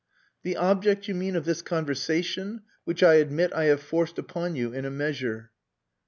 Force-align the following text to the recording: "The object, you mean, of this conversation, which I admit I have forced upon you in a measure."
"The 0.41 0.57
object, 0.57 1.07
you 1.07 1.13
mean, 1.13 1.35
of 1.35 1.45
this 1.45 1.61
conversation, 1.61 2.63
which 2.85 3.03
I 3.03 3.13
admit 3.17 3.53
I 3.53 3.65
have 3.65 3.83
forced 3.83 4.17
upon 4.17 4.55
you 4.55 4.73
in 4.73 4.83
a 4.83 4.89
measure." 4.89 5.51